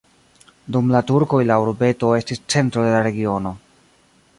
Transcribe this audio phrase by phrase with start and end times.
[0.75, 3.57] Dum la turkoj la urbeto estis centro de la regiono.